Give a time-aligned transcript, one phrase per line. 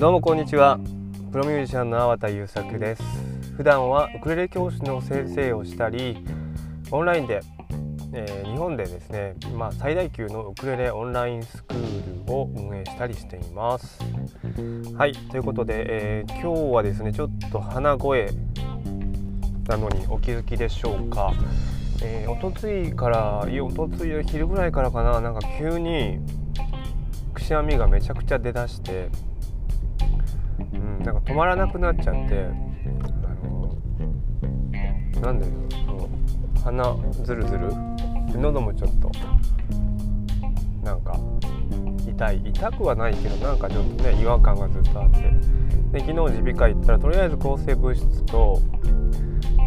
[0.00, 0.80] どうもこんにちは。
[1.30, 3.02] プロミュージシャンの粟田優作です。
[3.54, 6.24] 普段はウクレレ教師の先生をしたり
[6.90, 7.42] オンラインで、
[8.14, 13.98] えー、日本でですね、まあ、最大級のウクレレオンラインスクールを運営したりしています。
[14.96, 18.30] はいということで、えー、今日はですねちょっと鼻声
[19.68, 21.34] なのにお気づきでしょうか。
[22.02, 25.20] えー、おとついからいやおとつい昼ぐらいからかな。
[25.20, 26.20] なんか急に
[27.34, 29.10] くしゃみがめちゃくちゃ出だして
[30.72, 32.46] うん、なんか止まらなくなっちゃって
[33.24, 33.76] あの
[35.20, 35.52] なんだよ
[36.62, 37.72] 鼻ずるずる
[38.38, 39.10] 喉もちょっと
[40.84, 41.18] なんか
[42.06, 45.18] 痛い痛くはないけどなんかちょっとね違和感がずっとあって
[45.92, 48.60] で昨日耳鼻科行ったらとりあえず抗生物質と、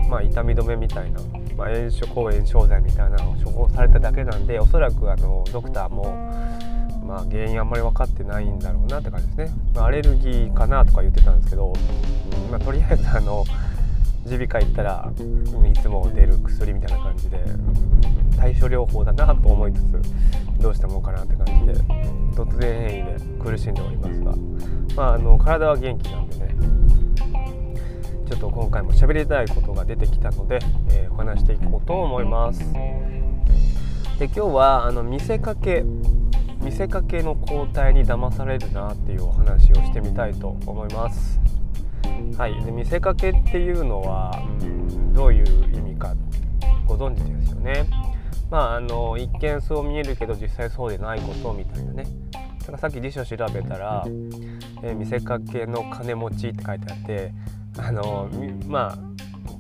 [0.10, 1.20] まあ、痛み止めみたいな、
[1.58, 6.06] まあ、炎症抗炎症剤みたいなのを処方されただけなんでおそらくあのドクターも
[7.14, 13.46] まあ、原因あんまり分かってないんだろうなって感じですね、まあ、アレルギーかなとか言ってたんですけど、うんまあ、とりあえずあの
[14.26, 15.12] 耳鼻科行ったら
[15.70, 20.02] いつも出る薬みたいな感じで、うん、対処療法だなと思いつつ
[20.60, 21.74] どうしたもんかなって感じで
[22.34, 24.34] 突然変異で苦しんでおりますが、
[24.96, 26.56] まあ、あの体は元気なんでね
[28.28, 30.58] ちょっと今回も喋りたいことが出てきたので、
[30.90, 32.60] えー、お話していこうと思います。
[34.18, 35.84] で今日はあの見せかけ
[36.64, 41.40] 見せかけの交代に騙されるなっていうお話をしてみたいと思います。
[42.38, 46.16] はい、で見せかけっていうのは、うん、どういう意味か
[46.88, 47.86] ご存知ですよね。
[48.50, 52.06] まあ、あの一見そう見えるけど実際そうでないことみたいなね。
[52.60, 54.06] だからさっき辞書調べたら、
[54.84, 57.34] えー、見せかけの金持ちって書いてあって
[57.78, 58.30] あの
[58.68, 58.98] まあ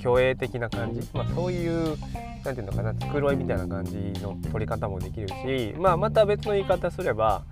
[0.02, 1.98] 虚栄的な感じ、まあ、そういう
[2.44, 7.44] 何ていうのかな繕いみたいな感じの取り方もできるし、まあ、また別の言い方すれば、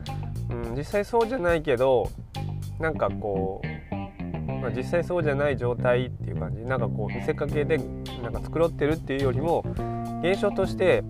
[0.49, 2.09] うん、実際そうじゃないけど
[2.79, 7.77] なんかこう、まあ、実際そうじゃない状態っていう感じなんかこう見せかけで
[8.21, 9.63] なんか繕ってるっていうよりも
[10.23, 11.03] 現象として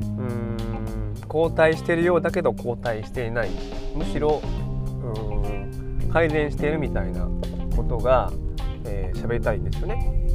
[0.00, 3.50] うん後退してるようだけど後退していない
[3.94, 7.28] むしろうん改善しているみたいな
[7.76, 10.25] ことが喋、えー、りたいんですよね。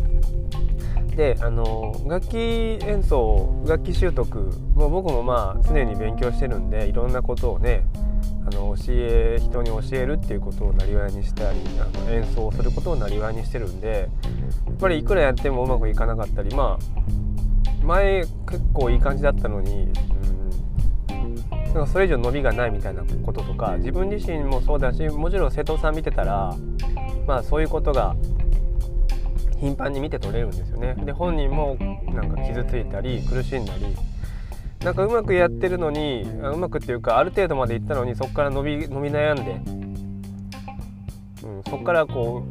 [1.15, 7.83] であの楽器演奏楽器習得も僕もまあ常に勉強してるんでいろんなことをね
[8.45, 14.09] あの教え人に教えるっていうことをなりわいにしたりあの演奏することをなりわいにしてるんで
[14.67, 19.91] やっぱりいくらやってもうまくいかなかったりまあ前結構いい感じだったのに、
[21.09, 21.35] うん、
[21.65, 26.55] なんかそれ以上伸びがないみたいなこととか自分自身もそうだしもちろん瀬戸さん見てたら
[27.27, 28.15] まあそういうことが
[29.61, 30.95] 頻繁に見て取れるんですよね。
[31.05, 31.77] で本人も
[32.13, 33.95] なんか傷ついたり苦しんだり
[34.83, 39.61] なんかうまくやってるのにうまくっていうかある程度までいったのにそこから伸び伸び悩んで、
[41.43, 42.43] うん、そこからこ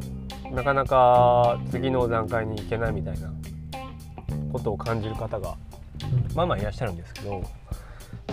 [0.51, 3.33] うなかなか次の段階に行けないみたいな
[4.53, 5.57] ことを感じる方が
[6.37, 7.43] まあまあいらっしゃるんですけど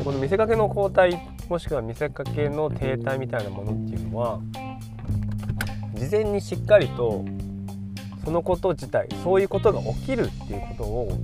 [0.03, 4.39] この見せかけの交代もしくは見せかけの停滞みたいなものっていうのは
[5.95, 7.25] 事前にしっかりと
[8.27, 11.17] そのこと自体そういうことが起きるっていうことを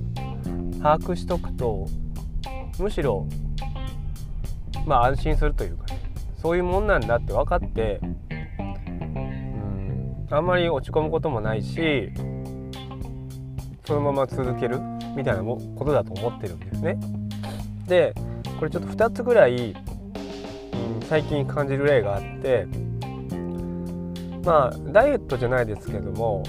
[0.78, 1.86] 把握しとくと
[2.78, 3.28] むしろ
[4.86, 6.00] まあ安心するというかね
[6.40, 8.16] そういうもんなんだって分かってうん
[10.30, 12.10] あんまり落ち込むこともないし
[13.84, 14.80] そのまま続ける
[15.14, 16.96] みたいなことだと思ってるんですね。
[17.86, 18.14] で
[18.58, 19.74] これちょっと2つぐらい、うん、
[21.02, 22.66] 最近感じる例があって
[24.42, 26.42] まあダイエットじゃないですけども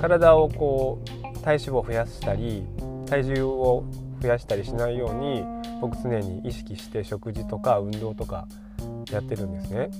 [0.00, 2.64] 体をこう体脂肪を増やしたり
[3.06, 3.84] 体重を
[4.20, 5.44] 増やしたりしないように
[5.80, 8.46] 僕常に意識して食事とか運動とか
[9.10, 9.90] やってるんですね。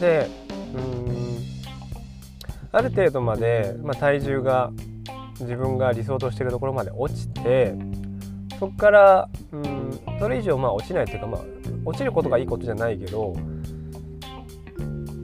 [0.00, 0.28] で
[0.74, 1.38] うん
[2.74, 4.72] ある程度まで、まあ、体重が
[5.40, 7.74] 自分が理想としてるところまで落ちて
[8.58, 11.40] そこからうんそれ以上まあ落ちないというか、まあ、
[11.84, 13.34] 落ちることがいいことじゃないけど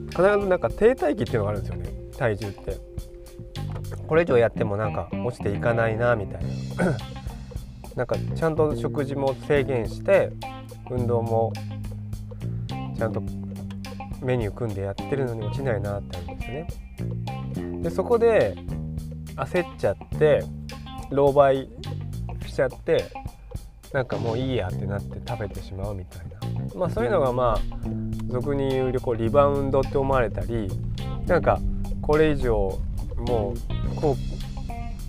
[0.09, 2.88] 必ずなんか停滞期っていうのがあるんですよね体重って。
[4.09, 6.97] これ以上やってもなんか落ちていかないなみたいな
[7.95, 10.31] なんかちゃんと食事も制限して
[10.89, 11.53] 運動も
[12.97, 13.21] ちゃんと
[14.23, 17.81] メニュー組んでやってるのに落ちないなってあるんですよね。
[17.83, 18.55] でそこで
[19.35, 20.43] 焦っちゃって
[21.11, 21.67] 狼狽
[22.47, 23.03] しちゃって
[23.93, 27.59] なんかもういいやってなって食べてしまうみたいなまあそういうのがまあ
[28.27, 30.67] 俗に言うこうリバウンドって思われたり
[31.27, 31.59] なんか
[32.01, 32.79] これ以上
[33.27, 34.15] もうこ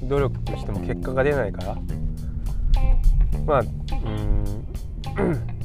[0.02, 1.76] う努力しても結果が出ないから。
[3.46, 4.44] まあうん。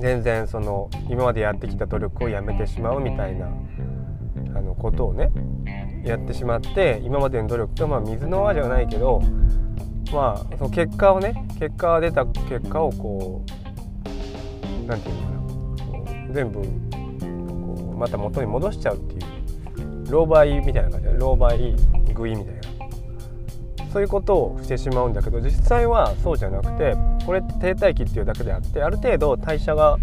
[0.00, 3.48] 全然その今までやってきた努力をやめてしまうみたいな
[4.54, 5.30] あのことをね
[6.04, 9.20] やってしまって今までの努力とまあ水の泡じゃないけど
[10.12, 15.40] まあその結果をね結果が出た結果をこう何て言うのかな。
[16.32, 19.19] 全部こうまた元に戻しちゃうっていう。
[20.10, 22.60] 狼狽みたいな感じで狼狽食いみたいな。
[23.92, 26.94] そういうことをしてしまうんだけど実際はそうじゃなくて
[27.26, 29.98] これ停滞期っていうだけであってある程度代謝が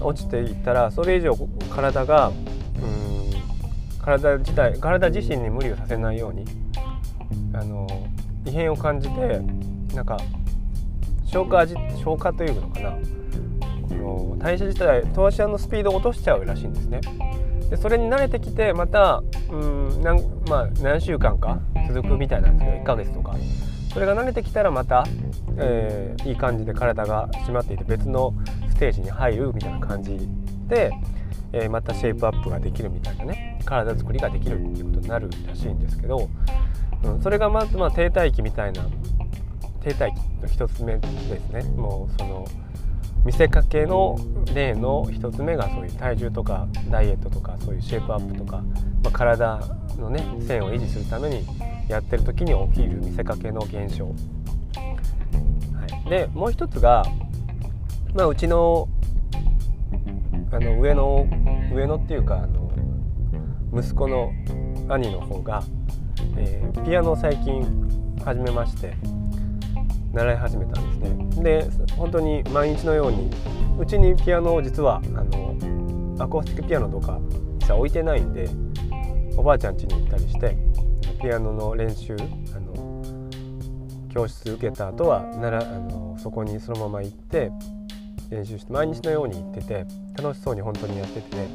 [0.00, 1.34] 落ちていったらそれ以上
[1.74, 6.44] 体がうん体自体体自身に無理をさせないように
[7.54, 7.86] あの
[8.44, 9.40] 異変を感じて
[9.94, 10.18] なんか
[11.24, 12.90] 消化消化というのかな。
[13.88, 17.00] この代謝自体投資のスピードを落としちゃうらしいんですね。
[17.70, 23.34] でそれに慣れてきてまたうんなん、まあ、何週間か続くみたいなんですけど1ヶ月とか。
[23.96, 25.06] それが慣れてきたらまた、
[25.56, 28.34] えー、いい感じで体が締まっていて別の
[28.68, 30.18] ステージに入るみたいな感じ
[30.68, 30.92] で、
[31.54, 36.28] えー、またシェイプアップができるみたいなね体作りができるっていうことになるらしいんですけど、
[37.04, 38.84] うん、それがまずまあ停滞期みたいな
[39.80, 41.62] 停滞期の一つ目ですね。
[41.74, 42.46] もうその
[43.26, 44.16] 見せかけの
[44.54, 48.58] 例の1つ目がそういう体重とかダイエットとかそういうシェイプアップとか、
[49.02, 49.60] まあ、体
[49.98, 51.44] のね線を維持するために
[51.88, 54.12] やってる時に起きる見せかけの現象、は
[56.06, 57.02] い、でもう一つが、
[58.14, 58.88] まあ、うちの
[60.52, 61.26] あの上の
[61.74, 62.70] 上のっていうかあの
[63.76, 64.30] 息子の
[64.88, 65.64] 兄の方が、
[66.36, 67.64] えー、ピアノを最近
[68.24, 69.15] 始めまして。
[70.16, 71.42] 習い始めたんですね。
[71.42, 73.30] で本当に毎日のように
[73.78, 75.56] うちにピアノを実はあの
[76.18, 77.20] アコースティックピアノとか
[77.60, 78.48] 実は置いてないんで
[79.36, 80.56] おばあちゃん家に行ったりして
[81.20, 82.16] ピアノの練習
[82.54, 83.02] あの
[84.08, 87.50] 教室受けた後はならあのそこにそのまま行って
[88.30, 89.86] 練習して毎日のように行ってて
[90.16, 91.48] 楽しそうに本当にやってて、ね、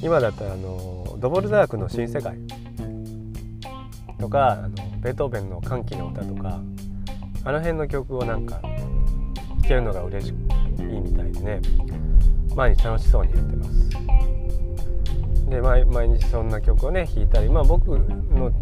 [0.00, 2.36] 今だったらあのドボルザークの「新世界」
[4.20, 4.68] とかあの
[5.00, 6.60] ベートーベンの「歓喜の歌」とか
[7.44, 8.60] あの辺の曲をなんか
[9.62, 10.32] 聴けるのが嬉しい
[10.82, 11.60] みたいでね。
[12.54, 13.70] 毎日楽しそうにやってます。
[15.48, 18.52] で毎日そんな曲をね弾いたりまあ僕の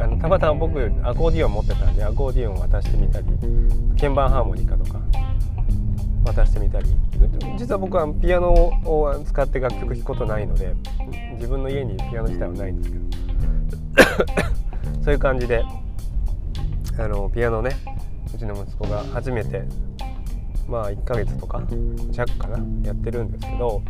[0.00, 3.26] あのたまたま僕アコーディオン持ってたんでアコーディオン渡してみたり
[4.00, 5.00] 鍵盤ハーモニカとか
[6.24, 6.86] 渡してみたり。
[7.56, 10.74] 実は僕はピアノを使って楽曲弾くことないので
[11.34, 13.02] 自分の家にピアノ自体はないんですけど。
[15.04, 15.64] そういう感じで
[16.98, 17.70] あのピアノね
[18.34, 19.62] うちの息子が初めて
[20.68, 21.62] まあ1ヶ月とか
[22.12, 23.82] 弱かなやってるんですけど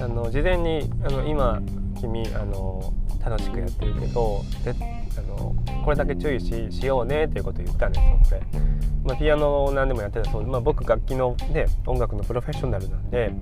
[0.00, 1.60] あの事前にあの今
[2.00, 2.92] 君あの
[3.24, 4.74] 楽しくやってるけどで
[5.18, 5.54] あの
[5.84, 8.72] これだけ注意ししようねっていうことを言ったんですよこれ。
[9.04, 13.32] まあ、ピアノを何でもやってたそうで、まあ、僕楽器の、ね、音楽のプロフェッショナルなんで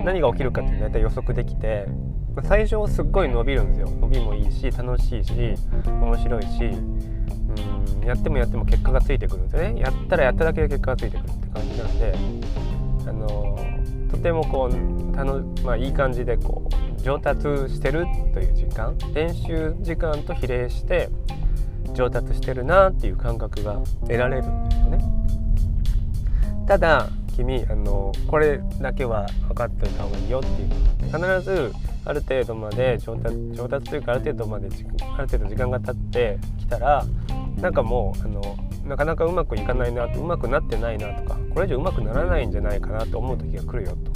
[0.00, 1.86] 何が起きるかっていうのは大体予測できて、
[2.34, 5.32] まあ、最初すっごい伸びるんですよ伸びもいいし楽しいし
[5.86, 6.70] 面白いし
[7.56, 12.14] うんやってもやっても結果がついてくるんですよねやったらやっただけで結果がついてくるって感じなんで
[13.08, 13.58] あの
[14.10, 21.08] とてもこうたの、まあ、いい感じでこう上達してるという時間練習時間と比例して
[21.94, 25.04] 上達してるなっていう感覚が得られるんですよね。
[26.66, 31.72] ただ君あのこれだけは分かっておいた方がいいよっていう必ず
[32.04, 37.04] ある程度まで上達上達というかある程度まである程度時間が経ってきたら
[37.62, 38.42] なんかもうあの
[38.84, 44.12] なかなかうまくいかないなとうまくなってないなとかこれ以上うまくならないんじゃないかなと思う時が来るよと。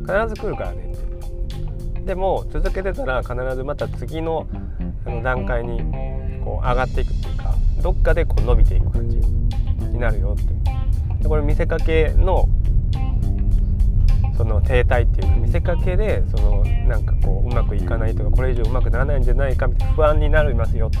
[0.00, 2.00] 必ず来るからねって。
[2.02, 4.46] でも続けてたら必ずまた次の
[5.04, 5.80] あの段階に
[6.44, 11.22] こう上がっていくっていうかどっかでこう伸びていく感じになるよって。
[11.24, 12.48] でこれ見せかけの
[14.36, 21.00] その停滞っていうか見せかけでそのなんかこううまくいかないとかこれ以上うまくならないんじゃないかみたいな不安になりますよと。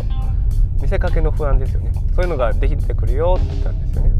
[0.80, 1.92] 見せかけの不安ですよね。
[2.14, 4.10] そういうのができてくるよって言ったんですよね。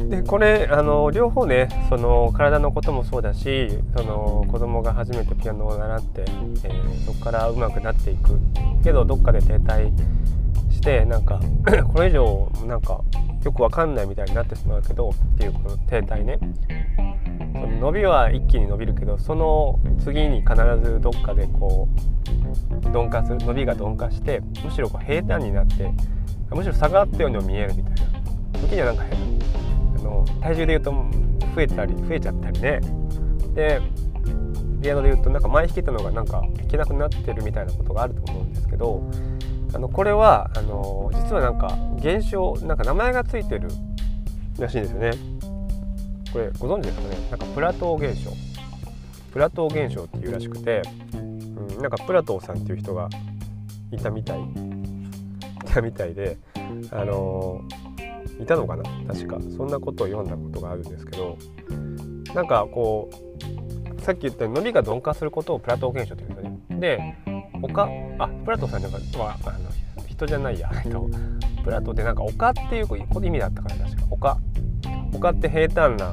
[0.00, 6.24] うん、でこれあの両方ねその体のこともそうだしその子供が初めてピアノを習って、
[6.64, 8.38] えー、そこから上手くなっていく。
[8.82, 9.92] けどどっかで停滞
[10.70, 11.40] してなんか
[11.92, 13.00] これ以上なんか
[13.44, 16.38] よくわかんないみたいになってしまうけどっていうこの停滞ね。
[17.66, 21.88] 伸びは一気に伸びるけどその次に必ずどっかでこ
[22.84, 25.90] う鈍化する伸びが鈍化してむしろこう平坦になって
[26.50, 28.16] むしろ下がったようにも見えるみたいな。
[28.60, 29.04] 時にはなんか
[29.98, 30.92] あの体重で言うと
[31.54, 32.80] 増えたり増えちゃったりね。
[33.54, 33.80] で
[34.82, 39.02] ピアノで言うとなんか前弾けたのがなんか弾けなくなってるみたいなことがあると思うんですけど
[39.74, 43.68] あのこれはあの実はなんか現象なんか名前がついてる
[44.58, 45.10] らしいんですよね。
[46.36, 47.16] これご存知ですかね？
[47.30, 48.30] なんかプラトー現象。
[49.32, 50.82] プラトー現象っていうらしくて、
[51.14, 53.08] うん、なんかプラトーさんっていう人が
[53.90, 54.40] いたみたい。
[54.42, 54.44] い
[55.64, 56.36] たみたいで
[56.90, 58.82] あのー、いたのかな？
[59.06, 59.38] 確か。
[59.56, 61.38] そんなことを読んだことがあるんですけど
[62.34, 63.08] なんかこ
[63.98, 66.80] うさっき言ったように伸びが鈍化することをプラトー現象って言うんですよね。
[66.80, 67.14] で
[67.62, 67.88] 丘
[68.18, 70.68] あプラトーさんなんかはあの人じゃないや。
[71.64, 72.86] プラトーってなんか丘っていう
[73.24, 74.02] 意味だったから確か。
[74.10, 74.38] 丘。
[75.14, 76.12] 丘って平坦な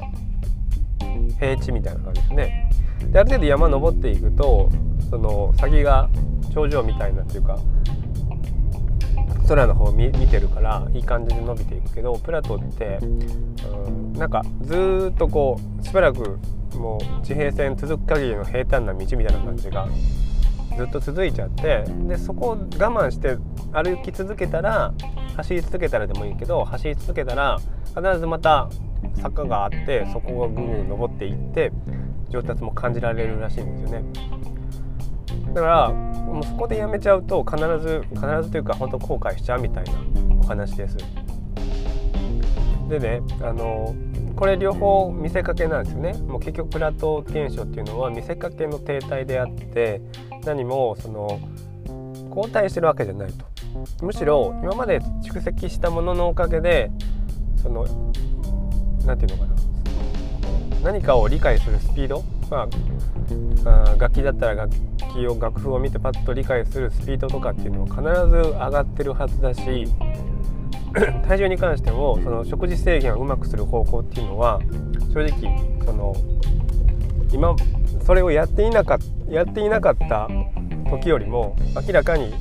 [1.44, 2.70] 平地みたいな感じですね。
[3.10, 4.70] である程度山登っていくと
[5.10, 6.08] その先が
[6.52, 7.58] 頂上みたいなっていうか
[9.46, 16.38] 空の方見見てるからいい感じで伸びていくけどプラトって、うん、なんかずっとこうしばらく
[16.76, 19.86] もう地平線続く限りの平坦な道みたいな感じが
[20.76, 23.36] ずっと続いちゃってでそこを我慢して
[23.72, 24.92] 歩き続けたら
[25.36, 27.58] 走り続けたらでもいいけど走り続けたら
[27.94, 28.68] 必ずまた
[29.20, 31.72] 坂があってそこがぐんぐん登っていって
[32.30, 34.04] 上達も感じられるらしいんですよね。
[35.54, 39.92] だからもうそこでやめちゃうと必ず必ずというか本当後悔しちゃうみたいな
[40.40, 40.96] お話です。
[42.88, 43.94] でねあの
[44.36, 50.00] これ両方見せかけなんですよねもう結局プラトー現象っていうのは見せかけの停滞であって
[50.44, 51.40] 何もその
[52.30, 53.46] 後退してるわけじゃないと
[54.02, 56.90] むしろ今まで蓄積したもののおかげで
[57.56, 57.86] その
[59.04, 59.64] 何て言うのかな。
[60.84, 62.68] 何かを理解するスピード、ま
[63.64, 64.70] あ、あ楽器だったら楽
[65.14, 69.86] 器を楽譜を見てパッと理解するスピードとかっていうのは必ず上がってるはずだし
[71.26, 74.60] 体重に関してもその食事制限をうまくする方法っていうのは
[75.14, 76.14] 正直その
[77.32, 77.56] 今
[78.04, 80.28] それをやっていなかやっていなかった
[80.90, 82.34] 時よりも明らかに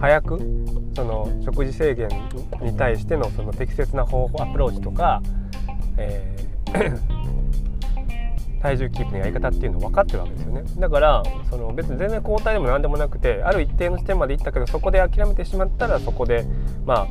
[0.00, 0.38] 早く
[0.94, 2.08] その食事制限
[2.62, 5.22] に対してのその適切な方法アプローチとか、
[5.96, 6.46] えー
[8.60, 10.64] 体重キープのやり方っていうの分かってるわけですよね。
[10.78, 16.44] だからその別に全然交代でも何でもなくてある一定の地点まで行ったけどそこで諦めてしまったらそこで
[16.84, 17.06] まあ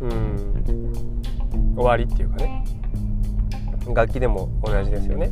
[0.00, 1.22] うん
[1.76, 2.64] 終わりっていうかね。
[3.94, 5.30] 楽器でも同じですよね。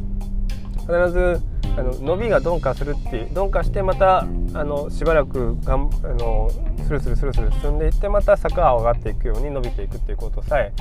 [0.81, 1.41] 必ず
[1.77, 4.25] あの伸びが鈍化するっていう鈍化してまたあ
[4.65, 6.51] のしばらくがんあの
[6.87, 10.73] スルスルスルスル進んでいってまた坂が上がっていくように伸びていくっていうことさえ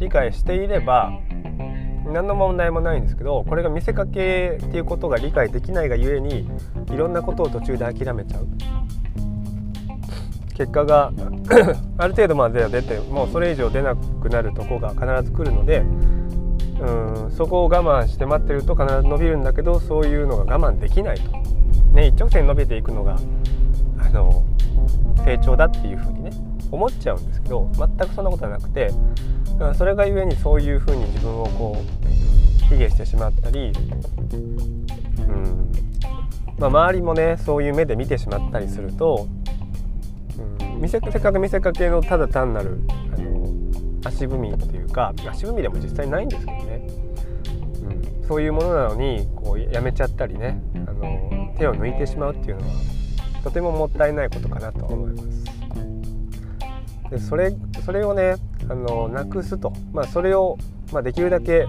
[0.00, 1.12] 理解していれば
[2.06, 6.48] 何の問題もないんですけどこれが見せかけっていうことが理解できないがゆえに
[6.92, 8.46] いろんなことを途中で諦めちゃう。
[10.54, 11.12] 結果が
[11.98, 15.82] ある程度までは出てもうそれ以上出なくなるとこが必ず来るので
[16.82, 21.30] うんそこを我慢して待ってると必ず伸びるんだけどそういうのが我慢できないと、
[21.92, 23.16] ね、一直線伸びていくのが
[23.98, 24.44] あの
[25.24, 26.30] 成長だっていうふうにね
[26.70, 28.90] 思っちゃうんですけど全くそんなことはなくて
[29.76, 33.72] それがゆえにそういうふうに自分をこう卑下してしまったり、
[34.32, 35.72] うん
[36.58, 39.28] まあ、周りもねそういう目で見てしまったりすると、
[40.62, 42.80] うん、見せせっかく見せかけのただ単なる
[43.14, 43.41] あの
[44.04, 46.86] 足踏みっていうか足踏みでも実際ないんですけどね、
[48.20, 52.74] うん、そういうものなのにこうやめちゃったりねあの手を抜いてしまうっていうのは
[53.42, 55.42] とてももったいないことかなと思います。
[57.10, 57.54] でそれ
[57.84, 58.36] それをね
[58.70, 60.56] あのなくすと、まあ、それを、
[60.92, 61.66] まあ、できるだけ、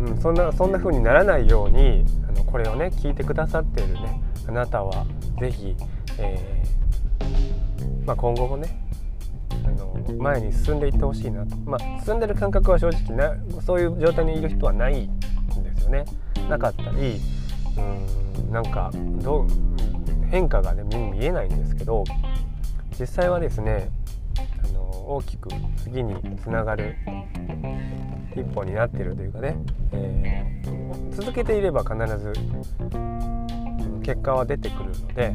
[0.00, 5.06] うん、そんなそんな風にならないようにあのこれをね聞いてくださっているねあなたは
[5.40, 5.76] 是非、
[6.18, 8.68] えー、まあ、今後もね
[10.18, 15.18] 前に進んでいってほしいなと、まあ、進んでる感覚は正直なそういう状態にいる人はないん
[15.62, 16.04] ですよね。
[16.48, 17.20] なかったり
[17.76, 18.90] うんなんか
[19.22, 19.46] どう
[20.30, 22.04] 変化がね見えないんですけど
[22.98, 23.90] 実際はですね
[24.64, 26.96] あの大きく次につながる
[28.34, 29.56] 一歩になってるというかね、
[29.92, 32.32] えー、続けていれば必ず
[34.02, 35.34] 結果は出てくるので、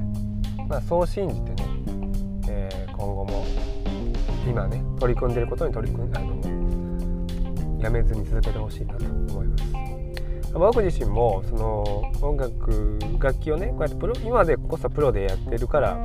[0.67, 1.56] まあ、そう信じてね、
[4.47, 9.63] 今ね取り組んでることに取り組んあのやめずに続けてほしいなと思います。
[10.53, 11.83] 僕自身もその
[12.21, 15.95] 音楽楽器をねこうやってプロ今でこそプロでやってるから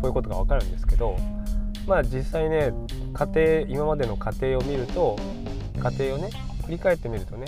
[0.04, 1.16] ういうことが分かるんですけど
[1.86, 2.72] まあ実際ね
[3.12, 5.16] 家庭今までの家庭を見ると
[5.78, 6.30] 家庭をね
[6.64, 7.46] 振り返ってみるとね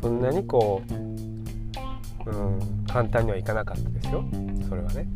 [0.00, 4.24] そんなにこう、うん、簡単にはいかなかったですよ
[4.68, 5.06] それはね。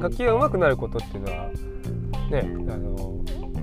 [0.00, 1.50] 楽器が上手くなることっていうのは
[2.32, 3.12] ねあの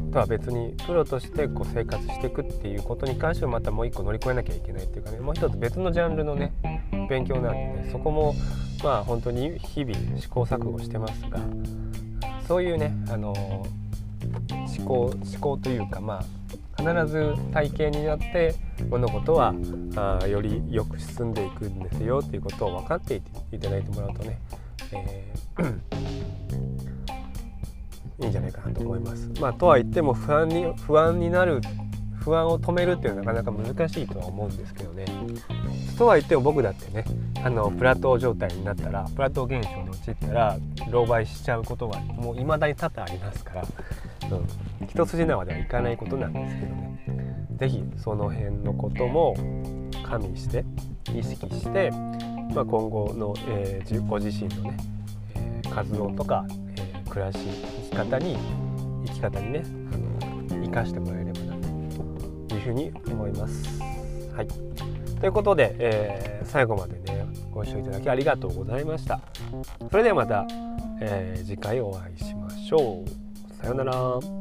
[0.10, 6.54] とは別にプロとしてこう生活していくっていうことに関してはまたもう一個乗り越えなきゃいけないっていうかねもう一つ別のジャンルのね
[7.10, 8.34] 勉強なんでそこも
[8.84, 11.40] まあ本当に日々試行錯誤してますが
[12.48, 16.40] そういうねあの思考思考というかまあ
[16.78, 18.56] 必ず体験になって
[18.90, 19.54] 物事は
[20.22, 23.22] あよりよく進んでいくんですよっていうことを分かって
[23.52, 24.40] いただいてもらうとね、
[24.94, 25.80] えー、
[28.22, 29.30] いいんじゃないかなと思います。
[29.40, 31.62] まあ、とは言っても不安に不安になる
[32.20, 35.06] 不安を止めるっていうのはなかなか難しいとは思うんですけどね。
[35.98, 37.06] とは言っても僕だってね
[37.44, 40.58] あのプラトー状態になったらプラトー現象に陥ったら
[40.88, 43.64] 狼狽しちゃうことがもう未だに多々ありますから、
[44.32, 49.36] うん、一筋縄ではいかないことなんですけどね是非その辺のことも
[50.04, 50.64] 加味して
[51.14, 51.92] 意識して、
[52.54, 54.78] まあ、今後の、えー、ご自身のね、
[55.36, 57.40] え、活動とか、えー、暮らし
[57.90, 58.38] き方に
[59.06, 61.56] 生き方にねあの生かしてもらえればな
[62.48, 63.82] というふうに思います。
[64.36, 64.48] はい。
[65.20, 69.22] ということで、えー、最後までねご視聴いただきありがとうございました。
[69.90, 70.46] それではまた、
[71.02, 73.54] えー、次回お会いしましょう。
[73.62, 74.39] さようなら。